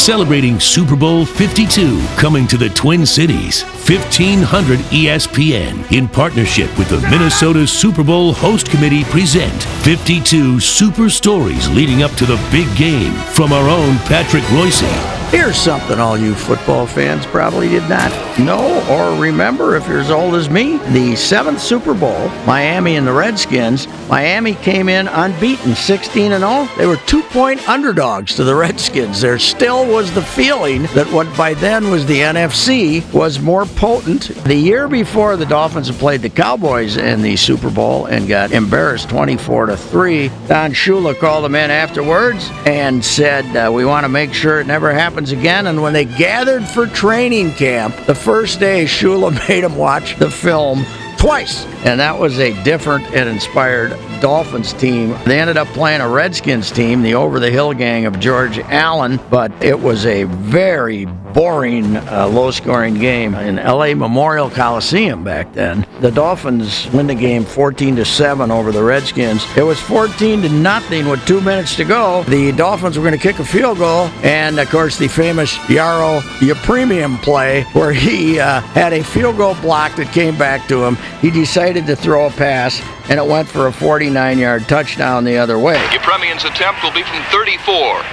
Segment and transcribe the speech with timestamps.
[0.00, 3.62] celebrating Super Bowl 52 coming to the Twin Cities.
[3.62, 11.68] 1500 ESPN in partnership with the Minnesota Super Bowl Host Committee present 52 super stories
[11.68, 15.19] leading up to the big game from our own Patrick Royce.
[15.30, 20.10] Here's something all you football fans probably did not know or remember if you're as
[20.10, 20.78] old as me.
[20.92, 26.68] The seventh Super Bowl, Miami and the Redskins, Miami came in unbeaten, 16 and 0.
[26.76, 29.20] They were two point underdogs to the Redskins.
[29.20, 34.34] There still was the feeling that what by then was the NFC was more potent.
[34.44, 38.50] The year before, the Dolphins had played the Cowboys in the Super Bowl and got
[38.50, 40.28] embarrassed 24 to 3.
[40.48, 44.66] Don Shula called them in afterwards and said, uh, We want to make sure it
[44.66, 45.66] never happens again.
[45.66, 50.30] And when they gathered for training camp, the first day, Shula made them watch the
[50.30, 50.86] film
[51.20, 51.66] twice.
[51.84, 55.16] And that was a different and inspired Dolphins team.
[55.24, 59.20] They ended up playing a Redskins team, the over the hill gang of George Allen,
[59.30, 65.52] but it was a very boring, uh, low scoring game in LA Memorial Coliseum back
[65.52, 65.86] then.
[66.00, 69.44] The Dolphins win the game 14 to 7 over the Redskins.
[69.56, 72.24] It was 14 to nothing with 2 minutes to go.
[72.24, 76.20] The Dolphins were going to kick a field goal and of course the famous Yarrow
[76.40, 80.84] your premium play where he uh, had a field goal block that came back to
[80.84, 80.96] him.
[81.18, 82.80] He decided to throw a pass
[83.10, 85.76] and it went for a 49 yard touchdown the other way.
[85.90, 87.58] Yepremian's attempt will be from 34.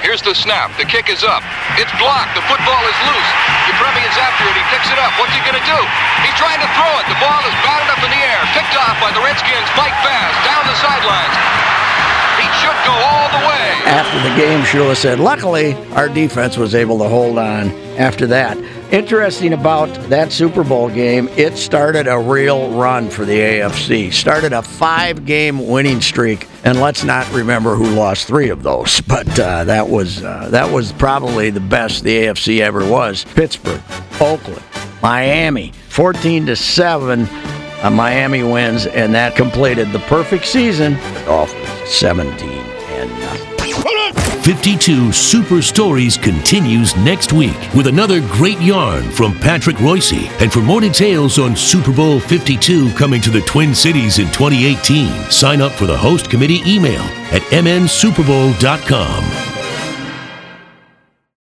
[0.02, 0.74] Here's the snap.
[0.82, 1.46] The kick is up.
[1.78, 2.34] It's blocked.
[2.34, 3.30] The football is loose.
[3.70, 4.56] Yepremian's after it.
[4.58, 5.14] He picks it up.
[5.22, 5.80] What's he going to do?
[6.26, 7.06] He's trying to throw it.
[7.08, 8.42] The ball is batted up in the air.
[8.58, 9.70] Picked off by the Redskins.
[9.78, 11.36] Mike Bass down the sidelines.
[12.42, 13.67] He should go all the way.
[13.98, 18.56] After the game, Shula said, luckily, our defense was able to hold on after that.
[18.94, 24.14] Interesting about that Super Bowl game, it started a real run for the AFC.
[24.14, 29.02] Started a five game winning streak, and let's not remember who lost three of those.
[29.08, 33.26] But uh, that was uh, that was probably the best the AFC ever was.
[33.34, 33.82] Pittsburgh,
[34.22, 34.62] Oakland,
[35.02, 37.28] Miami, 14 to 7.
[37.82, 40.94] Uh, Miami wins, and that completed the perfect season.
[41.26, 43.57] Dolphins 17 and nothing.
[44.44, 50.14] 52 Super Stories continues next week with another great yarn from Patrick Royce.
[50.42, 55.30] And for more details on Super Bowl 52 coming to the Twin Cities in 2018,
[55.30, 57.02] sign up for the host committee email
[57.32, 59.47] at mnsuperbowl.com.